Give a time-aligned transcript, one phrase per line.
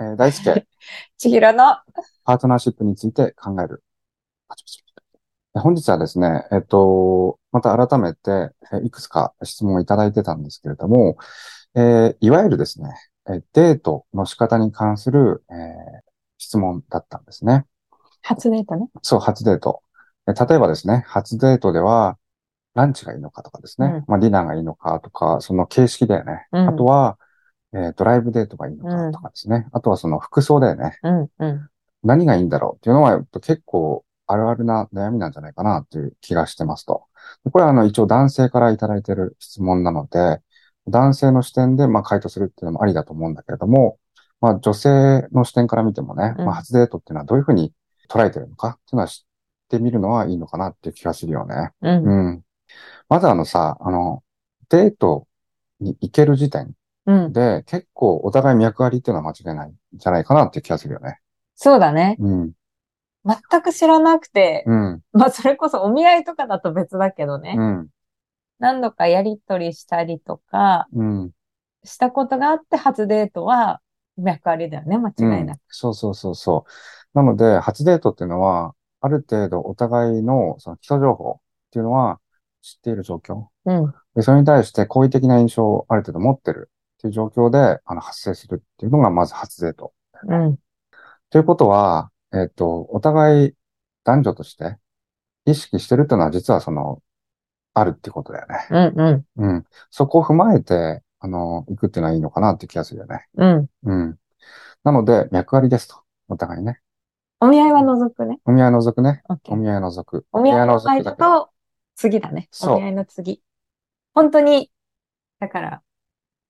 [0.00, 0.66] えー大輔、
[1.18, 1.76] 千尋の、
[2.24, 3.82] パートナーシップについて考える。
[5.54, 11.16] 本日はですね、えっと、また改めて、えいくつか質問をいただいてたんですけれども、
[11.74, 12.90] えーいわゆるですね、
[13.28, 16.08] えデートの仕方に関する、えー
[16.40, 17.64] 質問だったんですね。
[18.22, 18.86] 初デートね。
[19.02, 19.82] そう、初デート。
[20.28, 22.16] え例えばですね、初デートでは、
[22.74, 26.46] ランチがいいのかとかですね、うんまあ、ディナーがいいのかとか、その形式だよね。
[26.52, 27.18] うんあとは、
[27.74, 29.66] えードライブデートがいいのかとかですね。
[29.72, 30.98] あとはその服装だよね。
[31.02, 31.68] うん、うん。
[32.02, 37.04] 何がいいんだろうっていうのは、結構あるあるな悩みなんじゃないかなっていう気がしてますと。
[37.44, 40.40] でこれはあの一応男性からいただいている質問なので、
[40.86, 43.98] 男性の視点でまあ回答するっていうのもありだと思うんだけれども、
[44.40, 47.72] まあ女性の視点から見てもね、うんまあ初デートっていうのはどういうふうに
[48.08, 49.24] 捉えてるのかっていうのは知っ
[49.68, 51.70] てみるのはいいのかなっていう気がするよね。
[51.82, 52.04] うん。
[52.04, 52.42] うん。
[53.08, 54.22] まずあのさ、あの、
[54.68, 55.26] デート
[55.80, 56.74] に行ける時点
[57.08, 57.32] うん。
[57.32, 61.18] で結構お互い脈ありっていうのは間違いないんじゃないかなって気がするよね。
[61.54, 62.16] そうだね。
[62.20, 62.52] うん。
[63.24, 65.00] 全く知らなくて、うん。
[65.12, 67.54] まあそれこそお見合いとかだと別だけどね。
[67.56, 67.88] うん。
[68.58, 71.30] 何度かやりとりしたりとか、うん。
[71.82, 73.80] したことがあって初デートは
[74.18, 75.60] 脈ありだよね、間違いなく。
[75.68, 76.70] そうそうそうそう。
[77.14, 82.20] なので、初デートっていうのは、ある程度お互いのその基礎情報っていうのは
[82.62, 83.46] 知っている状況。
[83.64, 83.94] うん。
[84.14, 89.92] で、それに対して好意的な印象をある程度持ってるっていう状況で、あの、発生するっていうのがまず初デート。
[90.24, 90.58] うん。
[91.30, 93.54] ということは、えっと、お互い
[94.04, 94.76] 男女として
[95.44, 97.02] 意識してるっていうのは実はその、
[97.74, 98.66] あるってことだよね。
[98.96, 99.24] うん。
[99.36, 99.54] うん。
[99.54, 99.64] うん。
[99.90, 103.28] そこを踏まえて、あの、行くっていうのはいいのかなって気がするよね。
[103.36, 103.66] うん。
[103.84, 104.18] うん。
[104.82, 106.02] なので、脈ありですと。
[106.28, 106.80] お互いね。
[107.40, 108.40] お見合いは除くね。
[108.44, 109.22] お見合い除くね。
[109.48, 110.26] お見合い除く。
[110.32, 111.16] お見合い除く。
[111.16, 111.50] と
[111.94, 112.48] 次だね。
[112.64, 113.42] お見合いの次。
[114.14, 114.72] 本当に、
[115.38, 115.82] だから、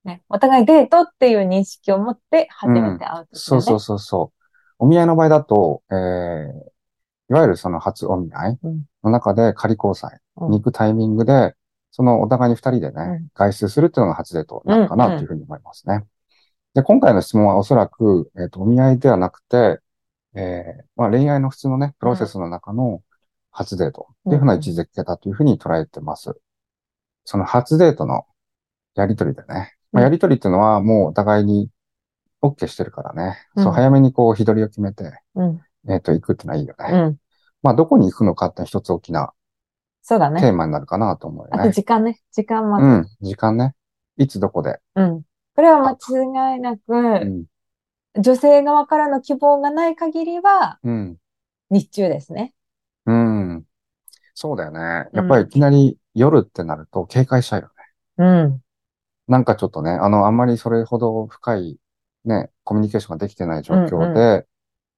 [0.03, 3.27] ね、お互いデートっていう認識を持って初めて会うときだね。
[3.33, 4.43] そうそうそうそう。
[4.79, 5.97] お見合いの場合だと、えー、
[7.29, 11.53] いわゆるその初お見合いうんの中で仮交際うんに行くタイミングで、
[11.91, 16.05] そのお互いに二人でね、うん外出するっていうのが初デートなのかなっていうふうに思いますね。
[16.73, 19.79] で、今回の質問はおそらく、えっ、と、お見合いではなくて、
[20.35, 23.01] えー、まあ恋愛の普通のね、プロセスの中の
[23.51, 26.39] 初デートっていうふうな位置づけだというふうに捉えてます。
[27.25, 28.25] その初デートの
[28.95, 29.78] やりとりでね。
[29.91, 31.69] まあ、うんやりとりっていうのはもうお互いに
[32.41, 33.37] OK してるからね。
[33.55, 35.61] うんそう、早めにこう、日取りを決めて、うん。
[35.89, 36.85] えっ、と、行くってのはいいよね。
[36.91, 37.17] うん。
[37.61, 39.33] まあ、どこに行くのかって一つ大きな
[40.01, 40.41] そうだね。
[40.41, 41.71] テーマになるかなと思うよあとね。
[41.71, 42.19] 時間ね。
[42.31, 43.75] 時間まうん、時間ね。
[44.17, 44.79] いつどこで。
[44.95, 45.21] うん。
[45.55, 47.45] これは間違いなうく、ん、
[48.17, 51.17] 女性側からの希望がない限りは、うん、
[51.69, 52.53] 日中ですね。
[53.05, 53.63] うん。
[54.33, 54.79] そうだよね。
[55.13, 57.73] やっぱうんりいきなり夜ってなると警戒しちゃうよね。
[58.17, 58.61] うん。
[59.29, 61.79] なんかちょっとね、あの、あんまりそれほど深い
[62.25, 64.45] ね、コミュニケーションができてない状況うんで、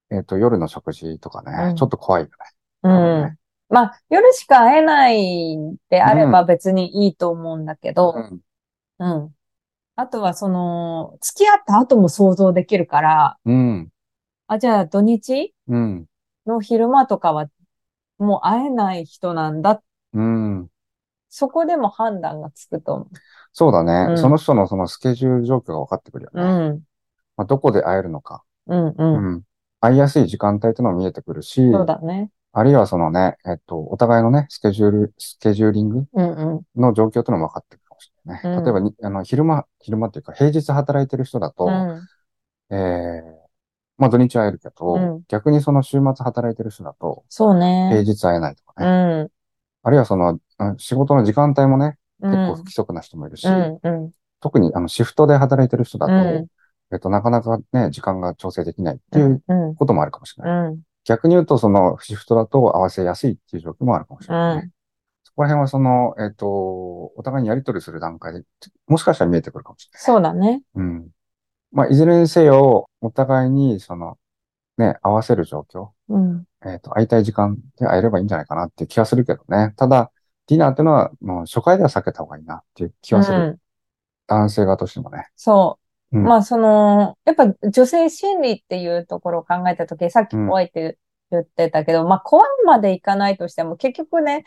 [0.09, 2.33] えっと、夜の食事とかね、うんちょっと怖いよね。
[2.83, 3.37] う多分ねん。
[3.69, 5.57] まあ、夜しか会えない
[5.89, 8.13] であれば別にいいと思うんだけど、
[8.99, 9.35] うん、うん。
[9.95, 13.89] あとはその、付き合った後も想像できるから、うん、
[14.47, 16.05] あ、じゃあ土日うん、
[16.45, 17.47] の昼間とかは
[18.17, 19.81] もう会えない人なんだ。
[20.13, 20.67] うん。
[21.29, 23.07] そこでも判断がつくと思
[23.53, 24.11] そうだね。
[24.11, 26.37] うんその人のそのスケジュール状況が分かってくるよう。
[26.37, 26.43] ね。
[26.43, 26.83] うん。
[27.37, 28.43] まあ、どこで会えるのか。
[28.67, 29.35] うん、ううん。
[29.37, 29.43] ん。
[29.79, 32.31] 会いやすい時間帯というのも見えてくるし、そうだね。
[32.53, 36.61] あるいはそのね、えっと、お互いのね、スケジュール、スケジューリングうん、うん。
[36.75, 38.49] の状況というのも分かってくるかもしれないね。
[38.57, 42.07] うん例えばに、あの、昼間、昼間っていうか、平日働いてる人だと、うん。
[42.71, 43.41] ええ
[43.97, 48.03] まあ土日は会えるけど、うん逆にその週末働いてる人だと、そう平ね。
[48.03, 49.23] 日会えないとかうね。
[49.25, 49.31] ん。
[49.83, 51.95] あるいはその、あ仕事の時間帯もね、うん。
[52.21, 54.11] 結構不規則な人もいるし、うん、うん。
[54.39, 56.47] 特にあの、シフトで働いてる人だと、うん
[56.93, 59.75] えっと、なかなかね、時間が調整できないっていううん。
[59.75, 60.69] こともあるかもしれない。
[60.69, 60.81] うん。
[61.05, 64.61] 逆に言うと、その、シフトだと合わせやすいっていう状況もあるかもしれないね。
[64.63, 64.71] うん
[65.23, 66.45] そこら辺はその、えっと、
[67.15, 68.43] お互いにやり取りする段階で、
[68.87, 70.01] もしかしたら見えてくるかもしれない。
[70.03, 70.61] そうだね。
[70.75, 71.07] うん。
[71.71, 74.17] まあ、いずれにせよ、お互いに、その、
[74.77, 76.43] ね、合わせる状況、うん。
[76.65, 79.73] えっと、会いたい時間で会えればいいんじゃないかなっていう気はするけどね。
[79.77, 80.11] ただ、
[80.51, 83.37] ディナーっていうのは、もう初回では避けた方がいいなっていう気はする。
[83.37, 83.57] うん。
[84.27, 85.29] 男性側としてもね。
[85.37, 85.79] そ
[86.11, 86.17] う。
[86.17, 90.97] うんまあ、その、やっぱ女性心理っていうところを考えたとき、さっき怖いって
[91.31, 94.43] 言ってたけど、まあ、怖いまでいかないとしても、結局ね、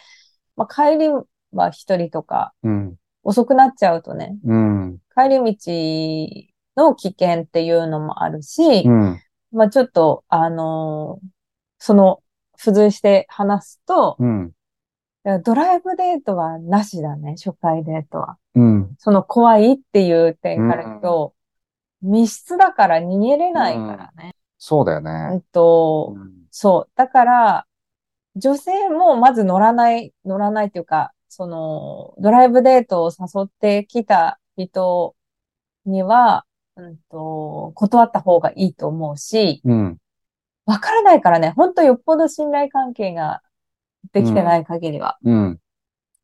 [0.56, 1.08] まあ、帰り
[1.52, 2.96] は一人とか、うん。
[3.22, 4.98] 遅くなっちゃうとね、うん。
[5.16, 5.56] 帰り
[6.76, 9.20] 道の危険っていうのもあるし、うん。
[9.52, 11.26] まあ、ちょっと、あのー
[11.78, 12.20] その、
[12.58, 14.52] 付随して話すと、うん。
[15.42, 18.36] ドライブデートはなしだね、初回デートは。
[18.54, 18.94] うん。
[18.98, 21.34] その怖いっていう点から言うと、
[22.02, 24.34] 密室だから逃げれないからね。
[24.58, 25.42] そうだようんね。
[25.52, 26.90] と、うんそう。
[26.94, 27.66] だから、
[28.36, 35.16] 女性もまず乗らない、乗らないっていうか、その、ドライブデートを誘ってきた人
[35.86, 36.44] には、
[36.76, 39.98] うんと、断った方がいいと思うし、うん。
[40.66, 43.42] わからないからね、本当よっぽど信頼関係が
[44.12, 45.18] できてない限りは。
[45.24, 45.58] うん。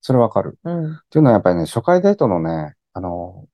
[0.01, 0.59] それわかる。
[0.65, 0.93] うん。
[0.95, 3.47] っていうのはやっぱりね、初回デートのね、あの、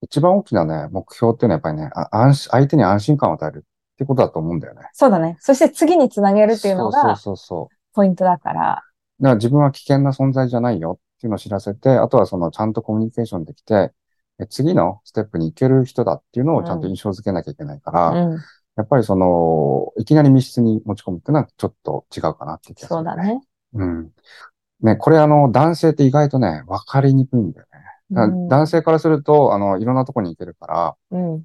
[0.00, 4.82] 一番大きなね、目標っていうのはやっぱりね、あ安心、相手に安心感を与えるっていうことだと思うんだよね。
[4.92, 5.36] そうだね。
[5.40, 8.84] そして次につなげるっていうのそうがそうそうそポイントだから。
[9.20, 9.22] う。
[9.22, 13.92] だから自分は危険な存在じゃないよっていうのを知らせて、あとはそのちゃんとコミュニケーションできて、
[14.40, 18.38] え次のステップに行ける人だっていうのをちゃんと印象づけなきゃいけないから、うん。
[18.76, 23.16] やっぱりその、いきなり密室に持ち込むっていうのはちょっと違うかなって気がする、そうだ。
[23.16, 23.40] ね。
[23.78, 24.10] うん。
[24.82, 27.78] ね、これあの、男性って意外とね、わかりにくいんだよね。
[28.10, 31.44] うん男性からすると、あの、いろんなとこに行けるから、うん。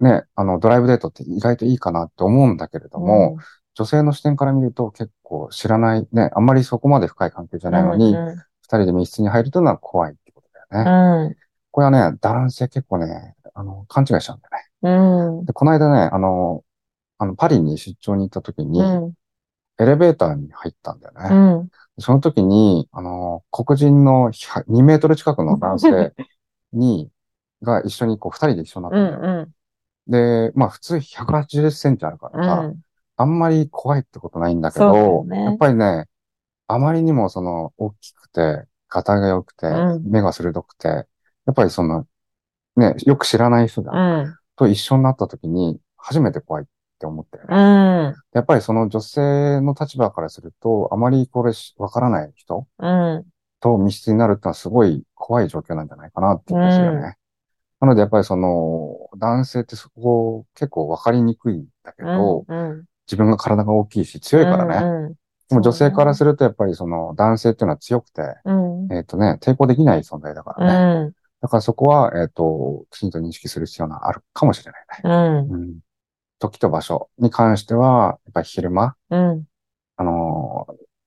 [0.00, 3.36] ね、あの、ドライブデートって意外といいかなって思うんだけれども、
[3.74, 10.90] 女性の視点から見ると結構知らない、ね、あんまりそこまで深い関係じゃないのに、二、うん人で密室に入るというのは怖いってことだよね。
[10.90, 11.26] うん。
[11.26, 11.36] うん
[11.70, 15.38] これはね、男性結構ね、あの、勘違いしちゃうんだよね。
[15.38, 15.44] うん。
[15.44, 16.64] で、この間ね、あの、
[17.18, 19.12] あの、パリに出張に行った時に、うん。
[19.78, 21.28] エレベーターに入ったんだよね。
[21.30, 21.68] うん。
[21.98, 26.14] その時に、あの、黒人の2メートル近くの男性
[26.72, 27.10] に、
[27.62, 29.42] が一緒にこう二人で一緒になったうんだよ。
[29.44, 29.52] ん。
[30.50, 32.80] で、まあ普通180センチあるかうらさ、ん。
[33.16, 36.06] あんまり怖いってことないんだけど、ねやっぱりね、
[36.68, 41.04] あまりにもその大きくて、型が良くて、うん目が鋭くて、や
[41.50, 42.06] っぱりその、
[42.76, 44.36] ね、よく知らない人だ、うん。
[44.56, 46.66] と一緒になった時に、初めて怖いっ
[46.98, 47.48] て思ったよね。
[47.50, 48.14] うん。
[48.34, 53.24] やっぱりその女性の立場からすると、あまりこれしわからない人うん。
[53.60, 57.16] と密室になるってのはすごい怖い状況なんじゃないかなって気がするよね。
[57.80, 62.84] なのでやっぱりその、男性ってそこ結構わかりにくいんだけど、うん。
[63.06, 64.86] 自分が体が大きいし強いからね。
[64.86, 65.14] うん。
[65.48, 68.92] でも女性からするとやっぱりその男性っていうのは強くて、うん。
[68.92, 71.04] えっ、とね、抵抗できない存在だかうらね。
[71.06, 71.12] ん。
[71.40, 75.46] だからそこは、えっ、と、きちんと認識する必要があるかもしれないね。
[75.50, 75.62] うん。
[75.62, 75.78] うん。
[76.38, 79.44] 時と場所に関しては、やっぱり昼間、うん。
[79.96, 80.66] あの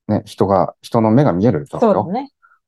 [0.10, 2.12] ーね、人が、人の目が見える状況。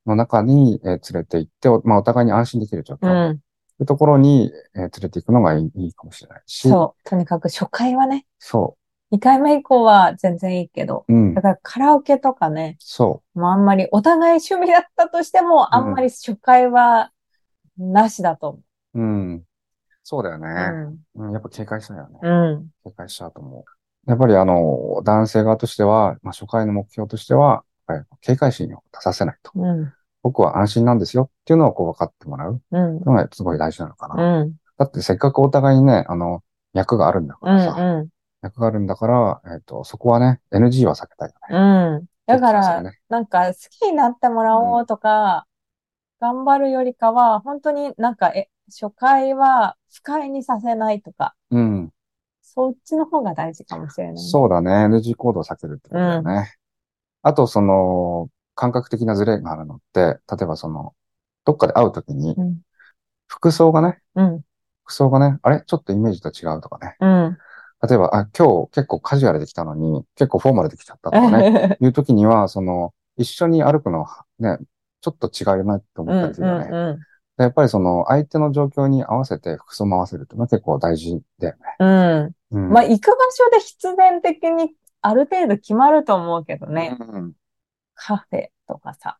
[0.06, 3.30] の中に、えー連れて行って、おまあお互いに安心できる状況。
[3.30, 3.38] うん。
[3.78, 6.68] というところに、えー連れて行くのがいいいいかもしれないし。
[6.68, 7.08] そう。
[7.08, 8.76] とにかく初回はね、そ
[9.12, 11.12] 2回目以降は全然いいけど、う。
[11.12, 11.42] うんだ。
[11.42, 17.12] からカラオケとかね、そもうあんまりお互い趣味だったとしても、あんまり初回は
[17.78, 18.60] なしだと
[18.94, 19.00] う。
[19.00, 19.44] うん。
[20.04, 20.48] そうだよね。
[21.16, 21.26] 思う。
[21.26, 21.32] うん。
[21.32, 22.18] やっぱ警戒したよね。
[22.22, 22.30] うん。
[22.30, 22.68] うん。
[22.84, 24.10] 警戒しちゃうと思う。
[24.10, 29.50] やっぱりあの、男性側としては、まあ、初回の目標としては、やっぱり警戒心を出させないと。
[29.54, 29.92] うん。
[30.22, 33.00] 僕は安心なんですよっていうのをこう分かってもらううん。
[33.00, 34.44] のがすごい大事なのかうな。
[34.44, 34.54] ん。
[34.78, 36.42] だってせっかくお互いにね、あの、
[36.74, 37.56] 役があるんだかうん。
[37.56, 38.08] らさ、うん。
[38.42, 41.96] 役があるんだから、えっ、と、そこはね、NG は避けたいよね。
[41.96, 42.06] うん。
[42.26, 45.46] だから、なんか好きになってもらおうとか、
[46.20, 51.90] 頑張るよりかは、本当になんか、え、初回は不快にさせないとか、うん。
[52.42, 54.20] そっちの方が大事かもしれないね。
[54.20, 54.70] そうだね。
[54.86, 56.52] NG コードを避けるってことだよね。
[57.22, 60.94] あと、その、感覚的なズレがあるのって、例えばその、
[61.44, 62.60] どっかで会うときに、うん。
[63.26, 64.40] 服装がね、うん。
[64.84, 65.62] 服装がね、あれ？
[65.66, 66.96] ちょっとイメージと違うとかね。
[67.00, 67.38] うん。
[67.88, 71.76] 例えば、あ、今日結構カジュアルできたのに、結構フォーマルできちゃったとかね。
[71.80, 74.58] いうときには、その、一緒に歩くのはね、
[75.00, 76.68] ちょっと違うなって思ったりするよね。
[76.70, 76.98] うん。
[76.98, 77.04] で
[77.36, 81.62] やっぱりその、相手の状況に合わせて服装も合わせるっていうのは結構大事だよね。
[81.78, 82.32] うん。
[82.50, 82.70] うん。
[82.70, 86.96] まあ、行く場所で必然的にある程度決まると思うけどね。
[86.98, 87.32] うん
[87.94, 89.18] カフェとかさ。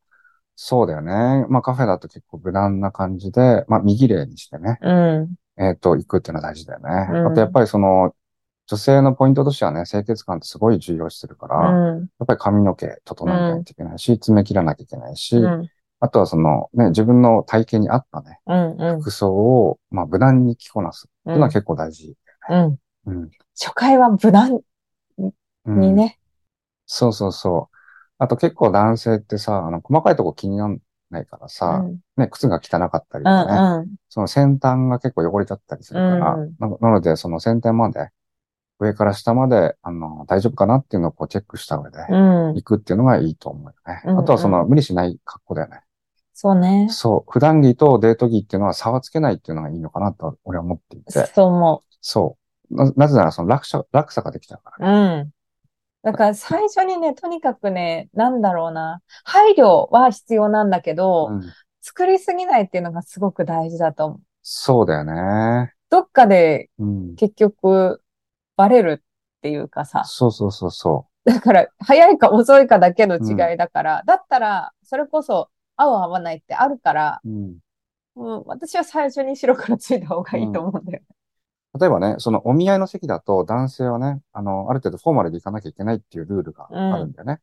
[0.57, 1.47] そうだよね。
[1.49, 5.35] まあカフェだと結構無難な感じで、まあ右礼にしてね、うん。
[5.57, 7.09] えっ、と、行くっていうのは大事だよね。
[7.11, 8.15] うんあとやっぱりその、
[8.67, 12.05] 女性のポイントとしてはね、清潔感ってすごい重要視するから、やうん。
[12.05, 15.69] っぱり髪の毛整えないといけないし、爪切らなきゃいけないし、うん。
[16.05, 18.77] あとはその、ね、自分の体型に合ったね、うん。
[18.77, 19.01] うん。
[19.01, 22.15] 服装を、まあ無難に着こなすっていうのは結構大事。
[22.51, 22.79] うん。
[23.07, 23.31] うん。
[23.59, 24.61] 初回は無難
[25.17, 26.19] うんにね。
[26.85, 27.77] そうそうそう。
[28.19, 30.77] あと結構男性ってさ、あの、細かいとこ気になら
[31.09, 32.01] ないからうさ、ん。
[32.19, 33.81] ね、靴が汚かったりうとかね、ん。
[33.81, 33.95] うん。
[34.11, 38.11] その先端が結構汚れちゃったりするから、うんななので、その先端まで、
[38.79, 42.55] 上から下まで、あの、大丈夫かなっていうのをこうチェックした上で、うん。
[42.57, 44.03] 行くっていうのがいいと思うよね。
[44.05, 45.81] うんあとはその、無理しない格好だよね。
[46.35, 46.89] そうね。
[46.91, 47.31] そう。
[47.31, 51.13] 普段着とデート着っていうのは差はつけないっていうのがいいのかなと、俺は思っていて。
[51.33, 52.37] そう思そ
[52.71, 52.77] う。
[52.77, 55.15] な、なぜならその落差、落差ができちゃうからね。
[55.15, 55.19] う。
[55.19, 55.31] うん。
[56.03, 59.01] だから最初にね、とにかくね、なんだろうな。
[59.23, 61.43] 配慮は必要なんだけど、うん。
[61.81, 64.21] 作りすぎないっていうのがすごく大事だと思う。
[64.43, 65.73] そうだよね。
[65.89, 67.15] どっかでうん。
[67.15, 68.03] 結局
[68.57, 77.29] バレるっていうかさ、そうそうそうそだから早いか遅いかだけの違いだから、だったらそれこそ合う合わないってあるから、う。
[77.29, 77.59] うん。
[78.17, 81.07] うん、私は最初に白黒ついた方がいいと思うんだよね。
[81.79, 87.41] 例えばね、そのお見合いの席だと男性はね、あの、ある程度フォーマルで行かなきゃいけないっていうルールがあるんだよね。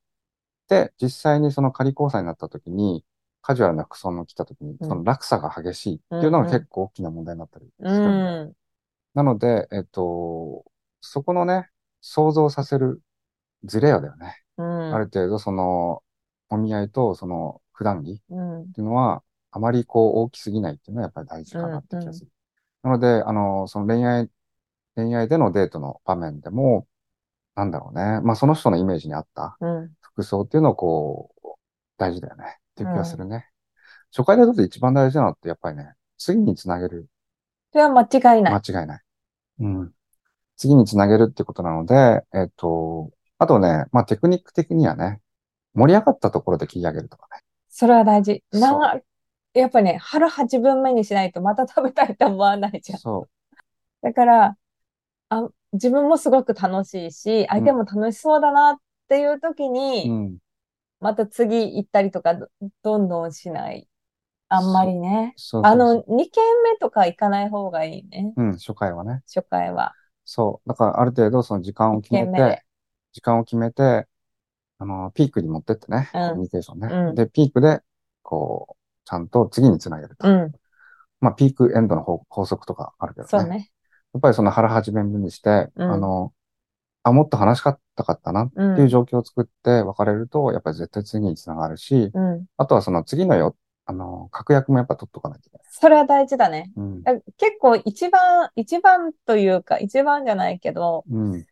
[0.70, 3.04] で、実際にその仮交際になった時に、
[3.42, 8.54] カジュアルな服装の着た時に、うんその落差が激しいっていうのが結構大きな問題になったりすうるんだよん。
[9.16, 10.64] なので、えっと、
[11.02, 11.68] そこのね、
[12.00, 13.02] 想像させる
[13.66, 14.38] ズレだよね。
[14.58, 14.96] うん。
[14.96, 16.04] ある程度その、
[16.50, 18.72] お見合いとその普段着っうん。
[18.74, 22.32] ていうのは、あまりこう大きすぎないっていうのはやっぱり大事かなって気がする。
[22.84, 24.30] なので、あの、その恋愛、
[24.96, 26.86] 恋愛でのデートの場面でも、
[27.56, 28.22] なんだろうね。
[28.22, 29.92] まあその人のイメージに合ったうん。
[30.00, 31.48] 服装っていうのをこう、
[31.98, 32.44] 大事だよね。
[32.44, 33.48] っていう気がするね。
[34.16, 37.08] 初回デートで一番大事なのってやっぱりね、次につなげる。
[37.72, 38.54] それは間違いない。
[38.54, 39.02] 間違いない。
[39.62, 39.92] うん。
[40.56, 43.10] 次につなげるってことなので、えっと、
[43.40, 45.20] あとね、まあテクニック的にはね、
[45.74, 47.42] 盛り上がったところで切り上げるとかね。
[47.72, 48.44] それは大事。
[48.52, 49.02] な、
[49.54, 53.00] やっぱね、腹8分目にしないとまた食べたいと思わないじゃん。
[53.00, 53.28] そ
[54.02, 54.58] だから、
[55.30, 58.76] あ、自分もすごく楽しいし、相手も楽しそうだなっ
[59.08, 59.68] ていう時う。
[59.70, 60.38] うに、ん。
[61.00, 62.48] また次行ったりとかど、
[62.84, 63.88] どんどんしない。
[64.50, 65.34] あんまりね。
[65.64, 68.34] あの、2軒目とか行かない方がいいね。
[68.36, 69.22] うん、初回はね。
[69.34, 69.94] 初回は。
[70.26, 70.70] そう。
[70.70, 72.64] だからある程度その時間を決めて、
[73.14, 74.08] 時間を決めて、
[74.82, 76.88] あの、ピークに持ってってね、うんコミュニケーションね。
[76.92, 77.82] うんで、ピークで、
[78.24, 80.28] こう、ちゃんと次につなげると。
[80.28, 80.52] うん。
[81.20, 83.30] まあ、ピークエンドの法法則とかあるけどね。
[83.30, 83.70] そうね。
[84.14, 86.34] やっぱりその腹八分分にして、うんあの、
[87.04, 88.80] あ、もっと話しかったかったなってうん。
[88.80, 92.46] いう状況を作って別れると、やっぱり絶対次につながるし、うん。
[92.58, 95.68] あとはその次のよ、あの、確約もやっぱ取っとかないといけない。
[95.70, 96.72] それは大事だね。
[97.38, 101.46] 結構一番、一番というか、一番じゃないけど、うん。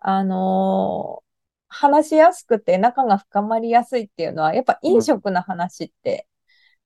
[0.00, 1.31] あのー
[1.72, 6.28] 話しやすくて仲が深まりやすいっていうのは、やっぱ飲食の話って、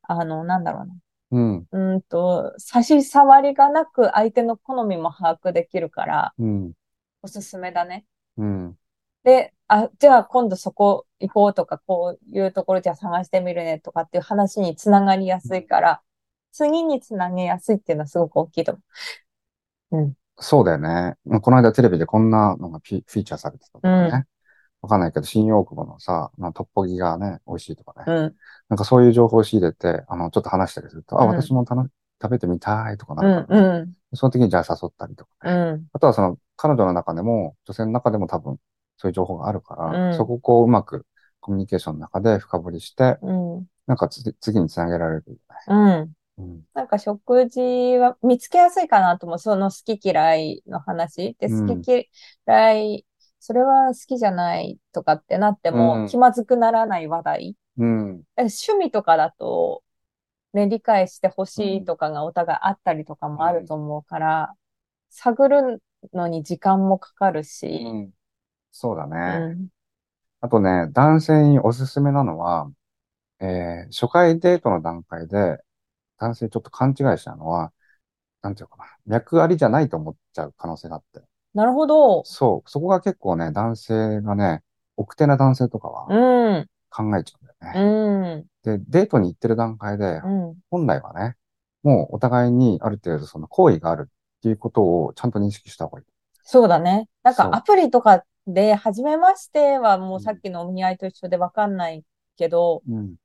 [0.02, 0.94] あの、なんだろうな。
[1.32, 1.66] うん。
[1.72, 6.72] うーんと、差し障りがなく相手の好みも把握できるから、うん。
[7.22, 8.06] おすすめだね。
[8.36, 8.76] うん。
[9.24, 16.02] で、あ、じゃあ今度そこ行こうとか、こういうところじゃあ探してみるねとかっていう話につながりやすいから、
[16.52, 18.80] 次につなげやすいっていうのはすごく大きいと思
[19.90, 19.98] う。
[19.98, 20.14] うん。
[20.38, 21.16] そうだよね。
[21.24, 24.10] まあこの間テレビでこんなのがフィーチャーされてたね。
[24.12, 24.35] うん
[24.86, 28.12] わかんないけど、新大久保のさ、まあ、トッポギがね、美味しいとかね。
[28.12, 28.36] うん。
[28.68, 31.88] なんかそういう情報を仕入れて、あの、ちょっと話したりすると、あ、うん私もたの
[32.22, 33.40] 食べてみたいとかなうん。
[33.40, 33.68] るからね、
[34.12, 34.16] うん。
[34.16, 35.52] その時にじゃあ誘ったりとかね。
[35.52, 35.86] うん。
[35.92, 38.58] あとはその、彼女の中でも、女性の中でも多分、
[38.96, 41.04] そういう情報があるから、うんそこをこう、うまく
[41.40, 43.66] コミュニケーションの中で深掘りして、うん。
[43.86, 45.40] なんかつ次につなげられるよね。
[45.68, 45.74] う
[46.04, 46.12] ん。
[46.38, 46.62] うん。
[46.74, 47.60] なんか食事
[47.98, 49.38] は見つけやすいかなと思う。
[49.38, 51.34] その好き嫌いの話。
[51.40, 52.10] で、うん好き
[52.46, 53.05] 嫌い、
[53.46, 57.56] それは好きじゃないとかってなってうんも気まずくならない話題。
[57.76, 58.26] うん。
[58.36, 59.84] え趣味とかだと、
[60.54, 64.54] ね、理解してほしいとかがお互いあったりとかもあると思うから、
[65.10, 65.82] 探る
[66.14, 68.12] のに時間もかかるうし、ん。
[68.72, 69.46] そうだうね。
[69.54, 69.68] ん。
[70.40, 72.70] あとね、男性におすすめなのは、
[73.40, 75.58] えー初回デートの段階で、
[76.18, 77.72] 男性ちょっと勘違いしたのは、
[78.42, 81.22] なんていうかな、脈ありじゃないと思っちゃう可能性があって。
[81.56, 82.22] なるほど。
[82.24, 84.62] そう、そこが結構ね、男性がね、
[84.96, 86.66] 奥手な男性とかはうん。
[86.90, 88.46] 考えちゃうんだよね。
[88.62, 88.78] うん。
[88.78, 90.56] で、デートに行ってる段階で、うん。
[90.70, 91.34] 本来はね、
[91.82, 96.06] もうお互いにある程度その好意があるっていうことをちゃんと認識した方がいい。
[96.42, 97.08] そうだね。
[97.22, 102.04] なんかアプリとかで、初めましてはもうさっきのお見合いと一緒でわかんない
[102.36, 102.96] けど、うん。
[102.98, 103.16] うん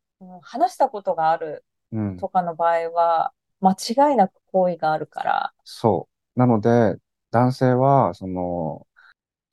[0.42, 2.18] 話したことがあるうん。
[2.18, 5.54] とかの場合は、間違いなく好意があるから。
[5.64, 6.40] そう。
[6.40, 6.96] なので、
[7.32, 8.88] 男性は、その、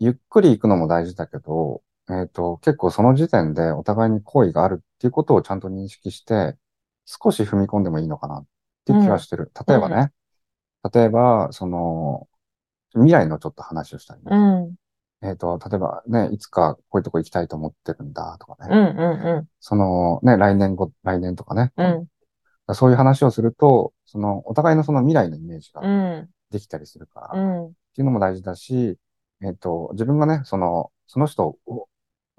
[0.01, 6.57] ゆっくり行くのも大事だけど、えっと、結構その時点でお互いに好意があるっていうことをちゃんと認識して、
[7.05, 8.47] 少し踏み込んでもいいのかなっ
[8.85, 9.51] ていう気がしてる。
[9.69, 10.13] 例えばね、
[10.93, 12.29] 例えば、その、
[12.95, 15.29] 未来のちょっと話をしたりね、うん。
[15.29, 22.09] えっと、例えばね、いつかこういうとこ行きたいと思ってるんだとかうね、んうんそのね、来年後、来年とかね、うん。
[22.67, 22.75] うん。
[22.75, 26.29] そういう話をすると、その、お互いのその未来のイメージがうん。
[26.51, 27.67] できたりするから、うん。
[27.67, 28.97] っていうのも大事だし、
[29.43, 31.89] えっと、自分がね、その、その人を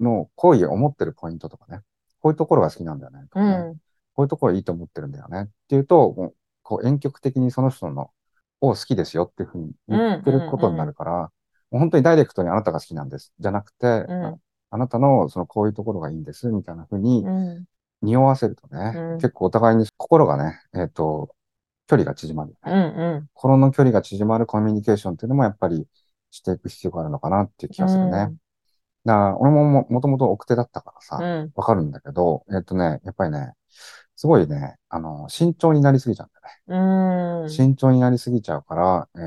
[0.00, 1.80] の好意を持ってるポイントとかね、
[2.20, 3.52] こういうところが好きなんだよね、とかね。
[3.52, 3.74] うん。
[4.14, 5.44] こういうところいいと思ってるんだよね。
[5.44, 8.10] っていうと、こう遠曲的にその人の
[8.60, 11.12] を好きですよっていうふうに言ってることになるから、
[11.70, 14.40] もう本当にダイレクトにあなたが好きなんです、じゃなくて、うん。
[14.72, 17.64] あなたのそのこういうところがいいんです、みたいなふうにうん。
[18.02, 19.18] 匂わせるとね、うん。
[19.18, 21.34] 結構お互いに心がね、えっと、
[21.90, 22.72] 距離が縮まるようね。
[22.72, 23.28] んうん。
[23.34, 25.88] 心の距離が縮まるコミュニケーションっていうのもやっぱり
[26.30, 28.18] していく必要があるのかなっていう気がするね。
[28.18, 28.36] うん
[29.06, 31.52] だから、俺もももともと奥手だったからさ、うん。
[31.54, 33.54] わかるんだけど、えっとね、やっぱりね、
[34.14, 36.30] すごいね、あの、慎重になりすぎちゃうん
[36.68, 36.84] だよ
[37.38, 37.42] ね。
[37.42, 37.50] うん。
[37.50, 39.22] 慎重になりすぎちゃうから、えー、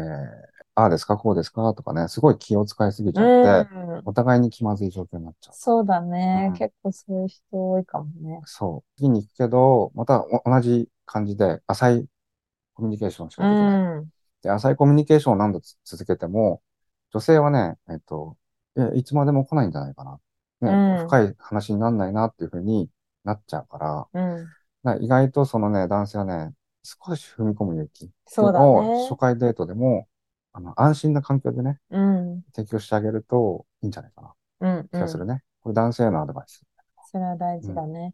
[0.76, 4.02] ああですか、こうですかとかね、すごい気を使いすぎちゃって、うん。
[4.06, 5.54] お互いに気まずい状況になっちゃう。
[5.56, 6.50] そうだね。
[6.50, 8.42] うん結構そういう人多いかもね。
[8.46, 8.98] そう。
[8.98, 12.08] 次に行くけど、またお同じ感じで浅い
[12.74, 14.02] コミュニケーションしかうできない。
[14.02, 14.10] ん。
[14.42, 16.62] で、浅いコミュニケーションを何度つ続けても、
[17.12, 18.38] 女性はね、えっと、
[18.76, 20.20] いや、いつまでも来ないんじゃないかな。
[20.62, 22.90] ね、うん深い話にならないなっていうふうに
[23.24, 24.46] なっちゃうから、うん。
[24.84, 26.54] だから意外とそのね、男性はね、
[26.84, 29.16] 少し踏み込む勇気をね初。
[29.18, 30.08] 回デートでも、
[30.52, 32.44] あの、安心な環境でね、うん。
[32.56, 34.78] 提供してあげるといいんじゃないかな。
[34.78, 34.88] うん。
[34.90, 35.44] 気がするね。
[35.62, 36.64] これ男性へのアドバイス。
[37.12, 38.14] それは大事だね。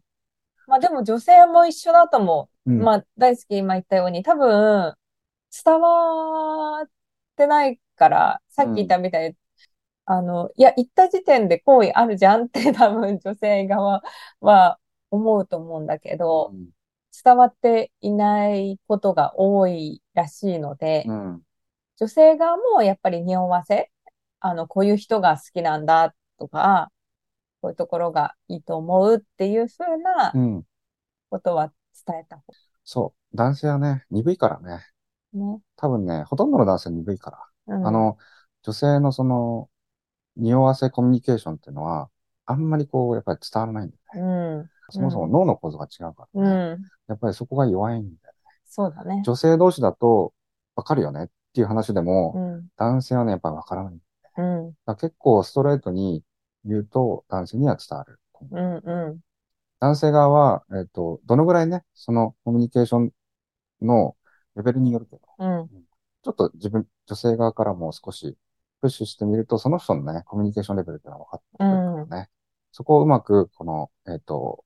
[0.70, 2.70] まあでも女性も一緒だと思う。
[2.72, 2.80] うん。
[2.80, 4.94] まあ大好き今言ったように、多分
[5.64, 6.88] 伝わっ
[7.36, 9.36] てないから、さっき言ったみたいに、
[10.06, 14.02] あの、いや、言った時点で好意あるじゃんって多分女性側
[14.40, 14.78] は
[15.10, 16.70] 思うと思うんだけど、うん
[17.24, 21.42] 伝わっていないことが多いらしいので、うん。
[21.96, 23.90] 女性側もやっぱり匂わせ、
[24.38, 26.90] あの、こういう人が好きなんだとか、
[27.60, 30.64] こういうところがいいと思うっていうふうなうん。
[31.30, 31.72] ことは
[32.06, 32.42] 伝えた方
[32.84, 33.36] そう。
[33.36, 34.84] 男性はね、鈍いからね。
[35.34, 35.60] がね。
[35.76, 37.76] 多分ね、ほとんどの男性は鈍いから。
[37.76, 38.18] うんあの、
[38.62, 39.68] 女性のその、
[40.36, 42.10] 匂わせコミュニケーションっていうのは、
[42.46, 44.58] あんまりこう、やっぱり伝わらないんだよね。
[44.58, 44.70] うん。
[44.90, 46.50] そもそも脳の構造が違うからね。
[46.50, 46.82] うん。
[47.08, 48.40] やっぱりそこが弱いんだよね。
[48.64, 49.22] そうだね。
[49.24, 50.32] 女性同士だと、
[50.74, 52.68] わかるよねっていう話でも、うん。
[52.76, 53.94] 男性はね、やっぱりわからない。
[53.94, 54.74] だかうん。
[54.86, 56.24] ら結構ストレートに
[56.64, 58.20] 言うと、男性には伝わる。
[58.50, 58.76] うん。
[58.76, 59.20] うん。
[59.80, 63.12] 男性側は、えっと、どのぐらいね、そのコミュニケーション
[63.82, 64.16] の
[64.56, 65.68] レベルによるけど、うん。
[66.22, 68.36] ちょっと自分、女性側からも少し
[68.80, 72.30] プッシュしてみると、その人のね、コミュニケーションレベルっていうのは分かってくるからね。
[72.72, 74.64] そこをうまく、この、えっ、と、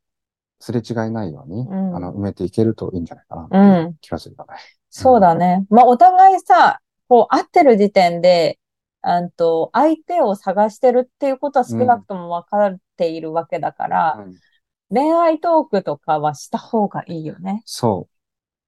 [0.61, 3.95] すれ違いないように、うんあの、埋めていけるといいんじゃないかな、うん。
[4.01, 4.55] 気がするよね。
[4.91, 5.67] そうだね。
[5.71, 8.59] まあ、お互いさ、こう、会ってる時点で、
[9.07, 14.35] あんと、相手を探してるっていうことは少なくとも分かっているわけだから、うん
[14.91, 17.63] 恋愛トークとかはした方がいいよね。
[17.65, 18.07] そ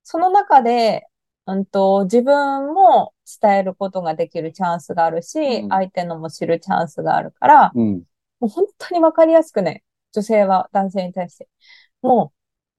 [0.02, 1.06] その中で、
[1.46, 7.80] うんと、自分も伝えることができるチャンスがあるし、うん相手のも知るチャンスがあるから、う。
[7.80, 8.02] うん。
[8.40, 11.48] もう本当にわかりやすくね、女性は男性に対して、
[12.02, 12.36] もう、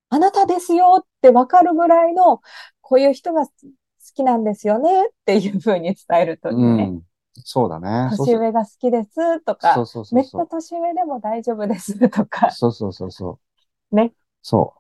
[0.10, 2.42] あなたですよってわかるぐらいの、
[2.82, 3.52] こういう人が好
[4.14, 6.64] きなんですよねっていうふうに伝えるといいね。
[6.64, 7.02] うん。
[7.44, 8.10] そうだね。
[8.16, 10.48] そうそう年上が好きですとそかう、そうそめっちゃうそう。
[10.48, 12.52] 年上でも大丈夫ですとか。
[12.52, 13.40] そうそうそうそ
[13.92, 13.96] う。
[13.96, 14.14] ね。
[14.42, 14.74] そ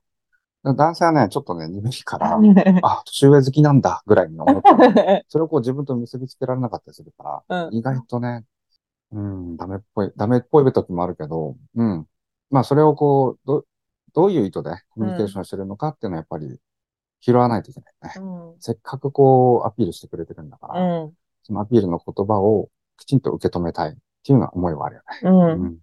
[0.63, 0.73] う。
[0.75, 2.37] 男性はね、ちょっとね、鈍いから、
[2.83, 8.43] あ、年上好きなんだ、ぐらいに思って、 それをこう自分と結びつけられなかったりするから、うん意外とね、
[9.11, 12.07] うん、ダメっぽい、ダメっぽい時もあるけど、うん。
[12.49, 13.65] まあ、それをこう、ど、
[14.13, 16.59] どういう意図でコミュニケーションしてるのかっていうのはやっぱり
[17.21, 18.13] 拾わないといけないね。
[18.17, 18.55] うん。
[18.59, 21.13] せっかくこう、アピールしてくれてるんだから、うん。
[21.47, 25.19] そのアピールの言葉をきちんと受け止めたいっていうような思いはあるよね。
[25.23, 25.65] うん。
[25.65, 25.77] うん。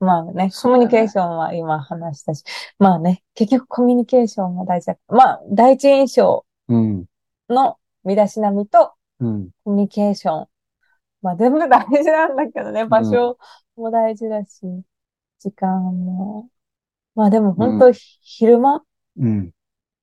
[0.00, 2.42] まあね、コミュニケーションは今話したし、
[2.78, 4.96] まあね、結局コミュニケーションが大事だ。
[5.08, 7.04] まあ、第一印象うん。
[7.50, 9.50] の身だしなみとうん。
[9.64, 10.46] コミュニケーション。
[11.20, 13.38] まあ全部大事なんだけどね、場所
[13.76, 14.60] も大事だし、
[15.38, 16.48] 時間も。
[17.14, 18.82] まあでも本当、昼間、
[19.18, 19.50] うん。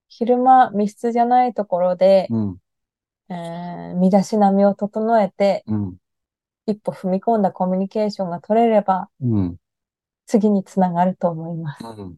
[0.07, 2.57] 昼間密室じゃないところで、うん。
[3.31, 5.95] えー身だしなみを整えて、うん。
[6.65, 9.57] 一歩踏み込んだコミュニケーションが取れれば、うん。
[10.27, 11.83] 次につながると思います。
[11.83, 12.15] うん。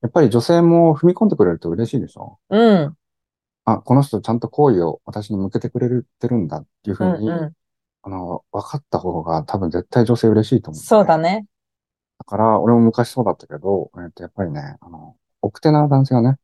[0.00, 2.38] やっぱり女性も踏み込んでくれると嬉しいでしょ？
[2.50, 2.96] うん。
[3.64, 7.54] あ、この人ちゃんと好意を私に向けてくれてるんだっていうふうんうに、う
[8.02, 10.74] あの、分かった方が多分絶対女性嬉しいとん。
[10.74, 11.18] 思う、そうだ。
[11.18, 11.46] ね。
[12.18, 16.38] だから、俺も昔そうだったけど、えっと、やっぱりね、あの、奥手な男性はね、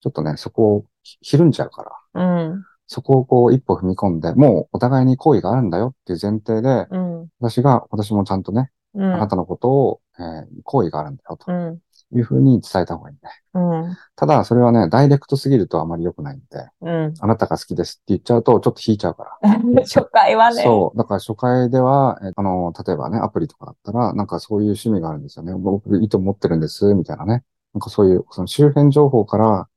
[0.00, 1.84] ちょっとね、そこをひひるんじゃうか
[2.14, 2.64] ら、うん。
[2.86, 7.28] そこをこう一歩踏み込んで、もうお互いに好意があるんだよっていう前提で、うん。
[7.40, 9.02] 私が、私もちゃんとね、う。
[9.02, 11.78] あなんたのことを、えー好意があるんだよとうん。
[12.16, 13.30] いうふうに伝えた方がいいね。
[13.54, 13.96] うん。
[14.14, 17.14] ただ、それはね、ダイレクトすぎるとあまり良くないんで、うん。
[17.18, 19.50] あなたが好きですって言っちゃうと、ちょっと引いちゃうから。
[19.82, 20.62] 初回はね。
[20.62, 20.98] そう。
[20.98, 25.54] だから初回では、えあの、例えばね、アプリとかだったら、なんかそういう趣味があるんですよね。
[25.54, 27.42] 僕、いいと思ってるんです、みたいなね。
[27.72, 29.68] なんかそういう、その周辺情報から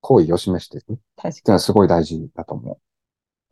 [0.00, 2.78] 好意を示していく確かのはすごい大事だと思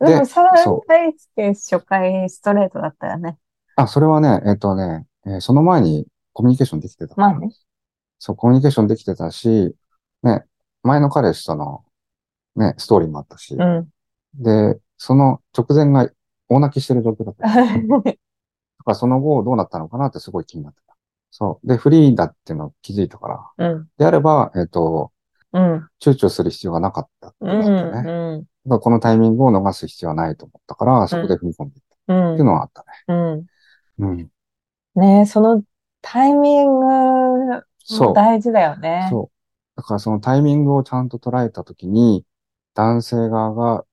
[0.01, 0.05] う。
[0.05, 0.11] に。
[0.11, 3.37] でも、さらそ大輔初回ストレートだったよね。
[3.75, 7.15] あ、それはね、えっとね、えーその前にコミュニケーションできてた。
[7.17, 7.49] まあね。
[8.19, 9.75] そう、コミュニケーションできてたし、
[10.23, 10.43] ね、
[10.83, 11.83] 前の彼氏との
[12.55, 13.55] ね、ストーリーもあったし。
[13.55, 13.89] うん。
[14.35, 16.09] で、その直前が
[16.49, 17.47] 大泣きしてる状況だった。
[17.47, 18.15] だか
[18.85, 20.95] らその後どうなったのかなってすごい気になってた。
[21.31, 21.67] そう。
[21.67, 23.69] で、フリーだっていうのを気づいたから。
[23.69, 23.89] うん。
[23.97, 25.11] であれば、えっ、と、
[25.55, 25.89] うん。
[26.01, 27.61] 躊躇する必要がなかったってうん。
[27.61, 28.11] ことだったね。
[28.11, 28.39] うん。
[28.41, 32.33] だからこのタイミングを逃す必要はないと思ったから、そこで踏み込んでいったうん。
[32.33, 33.39] っていうのはあったうん。
[33.41, 33.45] ね。
[33.99, 34.29] うん。
[34.95, 35.63] ねえその
[36.01, 37.63] タイミング
[38.13, 39.07] 大事だよね。
[39.09, 39.35] そう。
[39.77, 42.25] だからそのタイミングをちゃんと捉えたときに、
[42.73, 43.85] 男性側が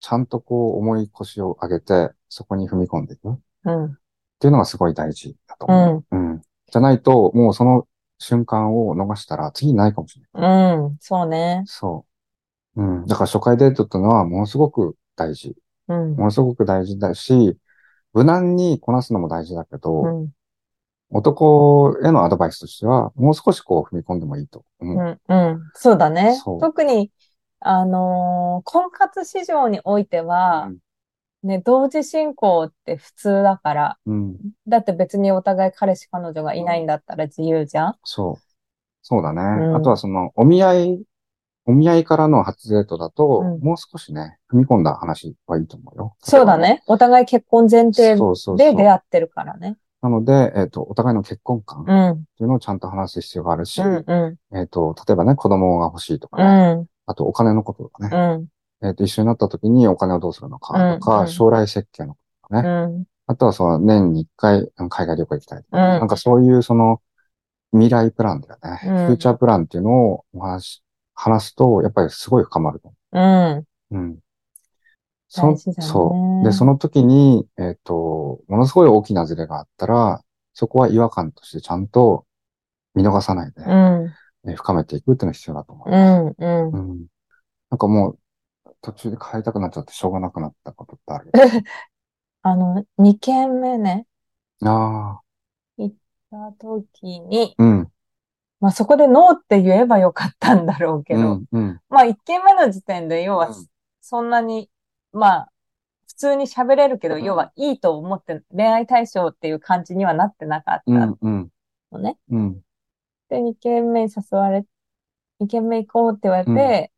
[0.00, 3.98] ちゃんとこう重い腰を上げて、そこに踏み込んでいくっうん。
[4.38, 6.16] ていうのがすごい大事だと思う。
[6.16, 6.40] うん。
[6.40, 7.86] じゃないと、もうその
[8.20, 10.76] 瞬間を逃したら次ないかもしれない。
[10.76, 10.96] うん。
[11.00, 11.62] そうね。
[11.66, 12.06] そ
[12.76, 12.82] う。
[12.82, 13.06] うん。
[13.06, 15.56] だから初回デートっていうのはものすごく大事。
[15.88, 16.16] うん。
[16.16, 17.56] ものすごく大事だし、
[18.12, 20.30] 無難にこなすのも大事だけど、うん。
[21.12, 25.18] 男へのアドバイスとしては、もう少しこう踏み込んでもいいと思う。
[25.28, 25.36] うん。
[25.52, 25.70] うん。
[25.74, 26.38] そうだね。
[26.60, 27.10] 特に、
[27.58, 30.78] あのー婚活市場においてはうん、
[31.42, 34.36] ね、同時進行って普通だから、うん。
[34.66, 38.42] だって別にお互い彼氏彼女がいないんだったら自由じゃんそう。
[39.02, 39.40] そうだね。
[39.42, 41.02] んあとはその、お見合い、
[41.64, 46.14] お見合いからの初デートだと、うんもう少しね、踏み込んだ話はいいと思うよ。
[46.20, 46.82] そうだね。
[46.86, 49.76] お互い結婚前提そうそうそうで出会ってるからね。
[50.02, 52.24] なので、えっ、と、お互いの結婚観っうん。
[52.36, 54.04] ていうのをちゃんと話す必要があるし、うん。
[54.06, 54.56] うん。
[54.58, 56.86] えっ、と、例えばね、子供が欲しいとかうね、ん。
[57.06, 58.46] あとお金のこととかね、うん。
[58.82, 63.04] えっ、と、一緒になった時にお金をどうするのかとか、うんうん将来設計のこととかね、うん。
[63.26, 67.00] あとはその年に一回海外旅行行きたいとかなんかそういうその
[67.72, 70.82] 未来プランだよね、うんフューチャープランっていうのをお話し、
[71.14, 73.22] 話すと、やっぱりすごい深まるとうん。
[73.22, 73.66] 思う。
[73.90, 74.18] うん。
[75.28, 76.44] そ大事だねそう。
[76.44, 80.22] で、その時に、えっ、と、ものすごい大きなズレがあったら、
[80.54, 82.24] そこは違和感としてちゃんと
[82.94, 84.50] 見逃さないで、うん。
[84.50, 85.90] え深めていくっていうのが必要だと思う。
[85.90, 86.34] うん。
[86.36, 86.90] うん。
[86.90, 87.06] うん。
[87.70, 88.18] なんかもう、
[88.82, 91.30] 途中で帰りたくなっちゃってしょうがなくなったことってある？
[92.42, 94.06] あの、二軒目ね、
[94.62, 95.22] ああ、
[95.76, 95.96] 行っ
[96.30, 97.92] た時に、うん、
[98.60, 103.66] まあそこでノーって言えばよかったんだろうけど、うん、うん、まあ一軒目の時点で、要はうん。
[104.00, 104.70] そんなに、
[105.12, 105.52] まあ、
[106.06, 107.24] 普通に喋れるけど、うん。
[107.24, 111.50] 要はいいと思って恋愛対象っていう感じにはなってなかったうん、うん、
[111.92, 112.18] のね。
[112.30, 112.60] うん、
[113.28, 114.64] で、二軒目に誘われ、
[115.38, 116.92] 二軒目行こうって言われて、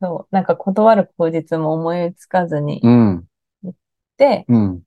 [0.00, 3.24] そう、なんか断る口実も思いつかずにうん、
[4.16, 4.82] で、うん、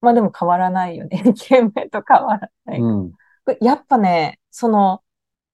[0.00, 1.22] まあでも変わらないよね。
[1.24, 2.80] 二軒目と変わらない。
[2.80, 3.12] うん、
[3.60, 5.02] やっぱね、その、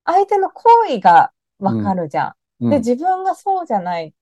[0.04, 2.28] 相手の行為がわかるじゃ
[2.60, 2.64] ん。
[2.64, 2.70] うん。
[2.70, 4.14] で、自分がそうじゃない、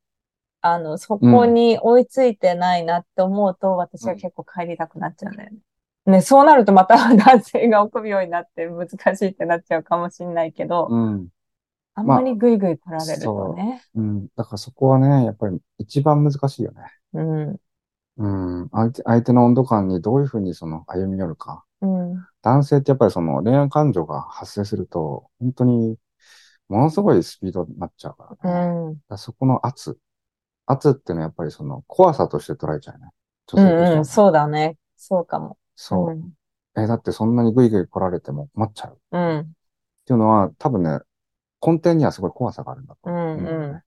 [0.60, 5.58] あの、そこに追いついてないなって思うと、私は結構帰りたくなっちゃうんだよね。
[6.06, 11.28] ね、そうなるとまた 男性が臆病になって難しいってなっちゃうかもしれないけど、うん、
[11.94, 13.82] あんまりグイグイ来られるとね。
[13.94, 14.28] うん。
[14.36, 16.82] だからそこはね、やっぱり一番難しいよね。
[17.14, 17.56] うん。
[18.16, 18.68] うん。
[18.70, 21.64] 相手、相手の温度感にどういうふうにその歩み寄るか。
[21.80, 22.26] うん。
[22.42, 25.96] 男性ってやっぱりその恋愛感情が発生すると、本当に
[26.68, 28.76] ものすごいスピードになっちゃうからね。
[28.88, 28.96] うん。
[29.08, 29.98] らそこの圧。
[30.66, 33.08] 圧っていうのはやっぱりその怖さとして捉えちゃうね。
[33.46, 34.22] 女うんうん、性としてはね。
[34.24, 34.76] そうだね。
[34.96, 35.58] そうかも。
[35.74, 36.14] そう。
[36.14, 36.32] ん。
[36.76, 38.94] え、だってそんなにグイグイ来られても困っちゃう。
[38.94, 39.52] っうん。
[40.04, 41.00] ていうのは多分ね、
[41.64, 43.36] 根底にはすごい怖さがあるんだとう思う。
[43.42, 43.46] ん。
[43.46, 43.82] うん。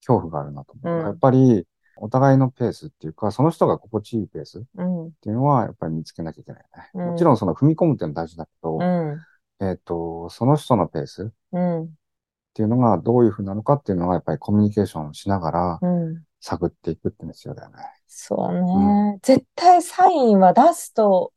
[0.00, 0.98] 恐怖があるなと思う。
[0.98, 1.66] うんやっぱり、
[2.02, 5.12] お互いのペースっていうか、その人が心地いいペースっうん。
[5.20, 6.90] ていうのはやっぱり見つけなきゃいけないよね。
[6.94, 9.20] うんもちろんその踏み込むっていうのは大事だけど、うん。
[9.60, 11.94] えっと、その人のペースっうん。
[12.54, 16.22] ていうのがどういうふうなのかっていうのはやっぱりコミュニケーションしながらうん。
[16.40, 17.76] 探っていくって必要だよね。
[18.06, 18.62] そう
[19.12, 19.18] ね。
[19.22, 21.32] 絶対サインは出すと、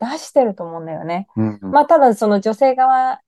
[0.00, 1.28] 出してると思うんだよね。
[1.36, 3.20] うんうんまあ、ただその女性側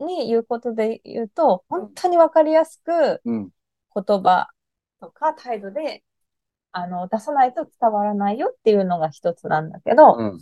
[0.00, 3.50] に言うことで言うと、本当にわかりやすくうん。
[3.94, 4.48] 言葉
[5.00, 6.02] とか態度で、
[6.72, 10.38] あの、出さないと伝わらないよっていうのが一つなんだけど、うん。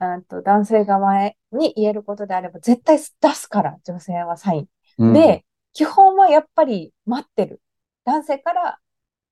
[0.00, 4.68] うんと男性側に言えることであれば絶対出すから、女性はサイン。
[4.98, 5.12] うん。
[5.12, 7.62] で、基本はやっぱり待ってる。
[8.04, 8.78] 男性から、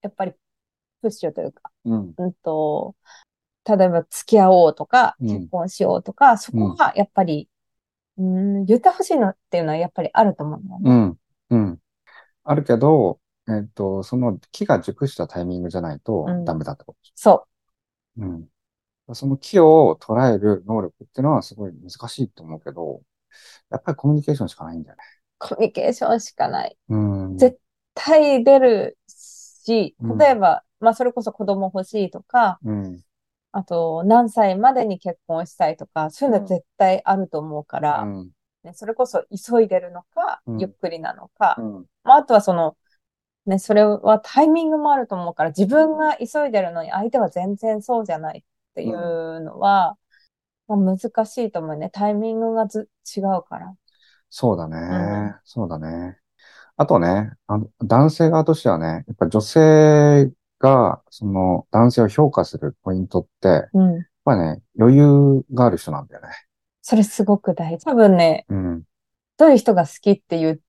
[0.01, 0.33] やっぱり
[1.03, 2.15] プッシュというか、うん。
[2.17, 2.95] うんと、
[3.65, 5.29] 例えば付き合おうとか、うん。
[5.29, 7.49] 結婚しようとか、そこはやっぱり、
[8.19, 11.19] うん、言ってほしいのっていうのはやっぱりあると思うんだよね。
[11.51, 11.65] うん。
[11.65, 11.79] うん。
[12.45, 16.99] あるけど、えっと、その木が熟したタイミングじゃないとうんダメだってこと。
[17.15, 17.47] そ
[18.19, 18.49] うん。
[19.15, 23.03] その木を捉える能力っていうのはすごい難しいと思うけど、
[23.71, 25.03] やっぱりコミュニケーションしかないんだよね。
[25.41, 25.49] う。
[25.49, 26.77] コミュニケーションしかない。
[26.89, 27.39] うん。
[27.39, 27.59] 絶
[27.95, 33.01] 対出るし、うん例えば、まあそれこそ子供欲しいとか、うん。
[33.53, 38.31] あと何歳までに結婚したいとか、そういうのは絶対あると思うから、うん。
[38.65, 41.87] ね、それこそ急いでるのか、うんゆっくりなのか、うん。
[42.05, 42.77] まああとはその、
[43.47, 48.43] ね、それはタイミングもあると思うから、自分が急いでるのに相手は全然そうじゃないっ
[48.75, 49.97] ていうのは、
[50.69, 51.91] まあ、難しいと思うね。
[51.91, 53.75] タイミングがず違うから。
[54.31, 54.77] そうだね。
[54.79, 54.81] う
[55.31, 56.19] んそうだね。
[56.77, 60.33] あとね、あの、男性側としてはね、やっぱ女性
[60.63, 64.07] が、その、男性を評価するポイントって、やっうん。
[64.25, 66.29] ぱね、余裕がある人なんだよね。
[66.81, 67.85] それすごく大事。
[67.85, 68.83] 多分ね、うん。
[69.37, 70.61] どういう人が好きっていう、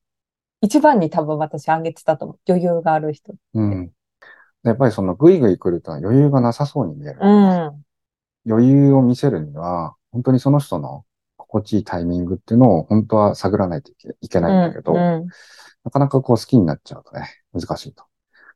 [0.62, 2.40] 一番に多分私挙げてたと思う。
[2.50, 3.34] 余裕がある人。
[3.54, 3.92] うん。
[4.64, 7.20] やっぱりその、ぐいぐい来ると余裕がなさそうに見える。
[7.22, 7.84] うん。
[8.50, 11.06] 余裕を見せるには、本当にその人の
[11.38, 15.28] 心地いいタイミングっていうのを本当は探らないといけいけないんだけど、うん。
[15.84, 18.06] なかなかこう好きになっちゃうとね、難しいと。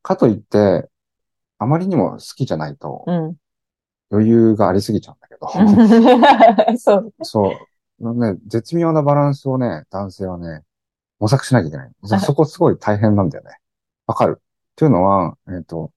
[0.02, 0.90] かといって、
[1.60, 3.36] あまりにも好きじゃないとうん。
[4.10, 5.50] 余裕がありすぎちゃうんだけど、
[6.72, 6.78] うん。
[6.80, 7.14] そう。
[7.24, 7.52] そ
[8.00, 8.14] う。
[8.16, 10.64] ね、絶妙なバランスをね、男性はね、
[11.20, 11.92] 模索しなきゃいけない。
[12.04, 13.58] そそこすごい大変なんだよね。
[14.06, 14.40] わかる。
[14.40, 14.44] っ
[14.76, 15.92] ていうのは、えっ、と、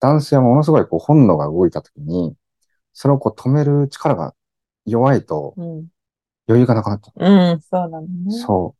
[0.00, 2.36] 男性はものすごいこう本能が動いたときに、
[2.92, 4.34] それをこう止める力が
[4.84, 5.86] 弱いとうん。
[6.46, 7.60] 余裕がなくなっちゃうん。
[7.60, 8.08] そうなのう。
[8.28, 8.32] ね。
[8.32, 8.76] そ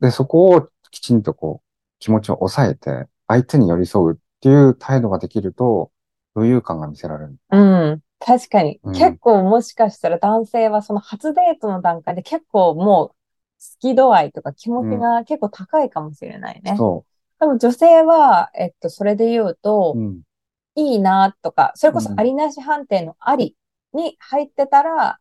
[0.00, 0.04] う。
[0.04, 1.66] で、そこをきちんとこう、
[1.98, 5.90] 気持ちを抑えて、相手に寄り添うっていう態度ができると、
[6.34, 7.36] 余裕感が見せられる。
[7.50, 7.58] う
[7.96, 8.02] ん。
[8.18, 8.80] 確かに。
[8.82, 13.14] うん結構もしかしたら男性はその初デートの段階で結構もう好
[13.78, 16.76] き度合いとか気持ちが結構高いかもしれないね。
[16.76, 17.04] そ
[17.40, 20.20] でも女性は、えっと、それで言うとう。、うん。
[20.76, 23.56] いいなとか、それこそうんありなし判定のあり
[23.94, 25.18] に入ってたら、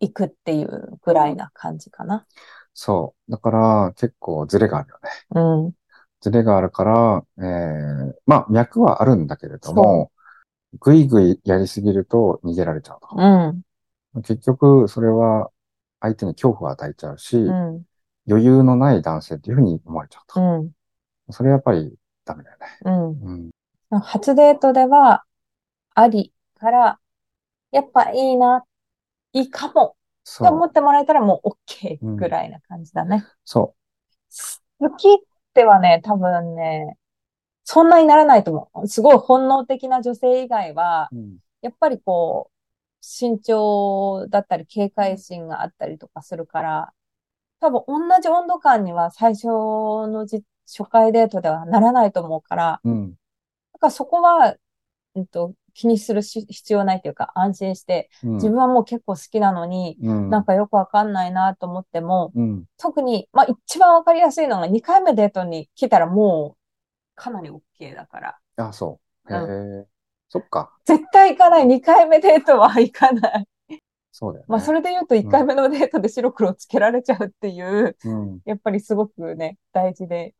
[0.00, 2.26] 行くっていうぐらいな感じかな。
[2.74, 3.30] そう。
[3.30, 5.10] だから、結構ズレがあるよね。
[5.30, 5.72] うん。
[6.24, 10.10] ズレがあるから、えー、まあ、脈はあるんだけれども、
[10.80, 13.08] ぐいぐいやりすぎると逃げられちゃうと。
[13.14, 14.22] うん。
[14.22, 15.50] 結局、それは
[16.00, 17.84] 相手に恐怖を与えちゃうし、うん。
[18.26, 20.40] 余裕のない男性っていうふうに思われちゃうと。
[20.40, 20.70] うん。
[21.30, 22.66] それやっぱりダメだよね。
[22.86, 23.50] うん。
[23.90, 24.00] うん。
[24.00, 25.24] 初デートでは、
[25.94, 26.98] ありから、
[27.70, 28.64] やっぱいいな、
[29.34, 30.48] いいかもそう。
[30.48, 33.26] って思ってもらえたらもう OK ぐらいな感じだね。
[33.44, 33.74] そ
[34.78, 35.06] 好き
[35.54, 36.98] ってはね、多分ね、
[37.62, 38.88] そんなにならないと思う。
[38.88, 41.16] すごい本能的な女性以外は、う。
[41.16, 41.38] うん。
[41.62, 42.54] やっぱりこう、
[43.00, 46.92] 慎重だったり警戒心があったりとかするから、
[47.60, 53.10] 多分同じ温度感には最初のじ初回デートではならないと思うから、うん。
[53.74, 54.56] だからそこは、
[55.14, 58.34] うんと、気にするし必要ないというか、安心して、うん。
[58.36, 60.30] 自分はもう結構好きなのに、うん。
[60.30, 62.64] なんかよくわかんないなと思っても、うん。
[62.78, 66.58] 特に、まあ一番わかりやすいのが2回目デートに来たらもう
[67.14, 68.38] かなり OK だから。
[68.56, 69.34] あ、そう。
[69.34, 69.88] へうえ。
[70.28, 70.72] そっか。
[70.84, 71.66] 絶対行かない。
[71.66, 73.46] 2回目デートは行かない。
[74.12, 74.46] そうだよね。
[74.48, 78.40] まあそれで言うと1回目のデートで白黒つけられちゃうっていう、うん。
[78.44, 80.34] やっぱりすごくね、大事で、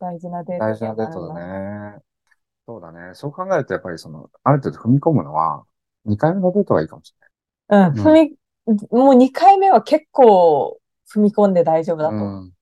[0.00, 2.00] 大事なデート大事なデートだね。
[2.70, 3.14] そうだね。
[3.14, 5.64] そう考えると、やっぱりその、ある程度踏み込むのは、
[6.06, 7.12] 2回目のデートがいいかもし
[7.66, 7.88] な。
[7.88, 8.30] うん、踏
[8.68, 10.78] み、もう2回目は結構
[11.12, 12.10] 踏み込んで大丈夫だ。
[12.10, 12.44] と思う。
[12.44, 12.52] うん。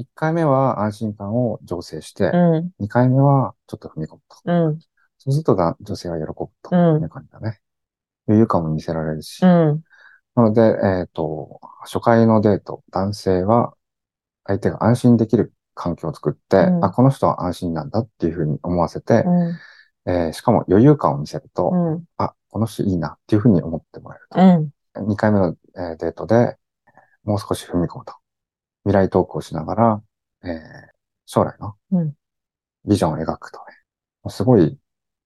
[0.00, 4.36] 1回目は安心感を醸成して、うん、2回目はちょっと踏み込むと。
[4.44, 4.78] うん、
[5.18, 7.60] そうするとだ女性は喜ぶとうんいう感じだね。
[8.28, 9.44] 余裕感も見せられるし。
[9.44, 9.82] うん、
[10.36, 10.60] なので、
[11.00, 13.74] えっと、初回のデート、男性は
[14.44, 19.22] 相手が安心できる環境を作って、うんあ、この人は安心なんだっていうふうに思わせて、
[20.06, 25.00] うん、えーしかも余裕感を見せると、うん、あ、この人いいなっていうふうに思ってもらえると。
[25.00, 26.56] うん、2回目の、えーデートで、
[27.24, 28.14] もう少し踏み込むと。
[28.84, 30.02] 未来トークをしながら、
[30.44, 30.50] えー
[31.30, 32.14] 将来のうん
[32.86, 33.64] ビジョンを描くとね。
[34.22, 34.78] もうすごい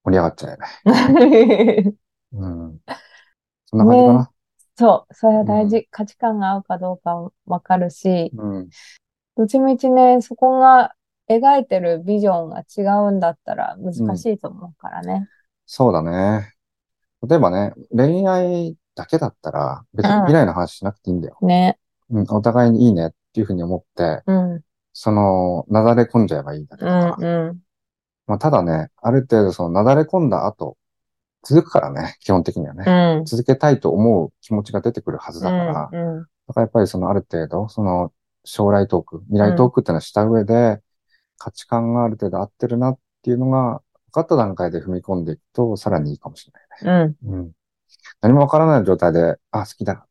[0.05, 1.95] 盛り上がっちゃうよね。
[2.33, 2.81] うん。
[3.67, 4.31] そんな感じかな。
[4.77, 5.87] そう、それは大う事。
[5.91, 8.69] 価値観が合うかどうかわかるし、うん。
[9.37, 10.95] どっちみちね、そこが
[11.29, 15.29] 描いてるビジョンが違うんだったら難しいと思うからね。
[15.67, 16.53] そうだね。
[17.27, 21.39] 例えばね、恋愛だけだったら、別にうん未来の話しなくていいんだよ。
[21.41, 21.79] ね。
[22.11, 24.61] うん、お互いにいいねっていうふうに思って、うん、
[24.93, 27.49] その、なだれ込んじゃえばいいだけうん。
[27.49, 27.59] うん。
[28.27, 30.77] まあ、ただね、ある程度そのなだれ込んだ後、
[31.45, 32.85] 続くからね、基本的にはね。
[33.19, 33.25] うん。
[33.25, 38.13] 続けたいと思う気持ちが出てくるはずだから、だうん、からやっぱりそのある程度、その
[38.45, 40.81] 将来トーク、未来トークってのはした上で、
[41.39, 46.51] 価値観がある程度合ってるなっていうのが分かった段階で踏み込んでいくと、さらにいいかもし
[46.81, 47.17] れないね。
[47.25, 47.35] うん。
[47.35, 47.53] うん。
[48.21, 50.07] 何も分からない状態で、あ、好きだって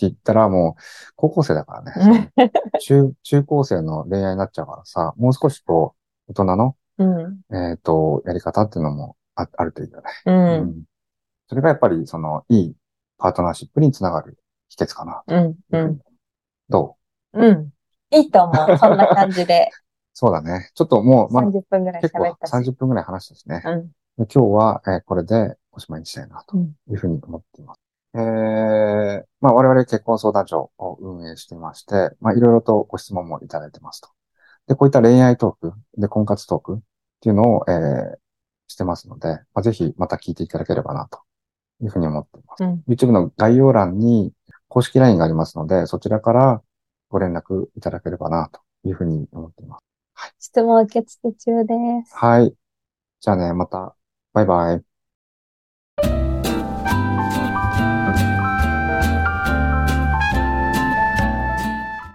[0.00, 0.82] 言ったらもう、
[1.16, 2.32] 高校生だからね。
[2.80, 5.94] 中、中高生の恋愛になっちゃうからさ、もう少しこ
[6.28, 10.10] う、大人の、うん、えっ、と、やり方っていうのもああるといいよね。
[10.26, 10.34] う、う
[10.66, 10.84] ん
[11.48, 12.76] それがやっぱり、その、いい
[13.16, 15.22] パートナーシップにつながる秘訣かな。
[15.26, 15.98] うん、うん。
[16.68, 16.97] どう？
[17.52, 17.72] ん。
[18.10, 18.78] いいと思う。
[18.78, 19.70] そんな感じで。
[20.14, 20.70] そうだね。
[20.74, 22.52] ちょっともう、まあ、30分ぐらい喋ったし。
[22.52, 23.62] 30分くらい話したしね。
[23.64, 23.82] うん。
[23.86, 27.80] で今日は、えーこれでおしまいにしたいなとうんいうふうに思っています。
[28.14, 34.08] えー、まあ我々結婚相談所を運営していまして、まあいろいろとご質問もいただいてますと。
[34.66, 36.78] で、こういった恋愛トーク、で、婚活トークっ
[37.20, 38.18] ていうのを、えー、
[38.68, 41.20] してますので、まあ、ぜひまた聞いていただければなと
[41.82, 42.64] いうふうに思っています。
[42.64, 42.82] うん。
[42.86, 44.32] YouTube の概要欄に
[44.68, 46.62] 公式 LINE がありますので、そちらから
[47.08, 49.84] ご連絡いただければなというふうに思っています。
[50.38, 51.74] 質問受付中で
[52.06, 52.16] す。
[52.16, 52.54] はい。
[53.20, 53.96] じゃあね、また、
[54.32, 54.87] バイバイ。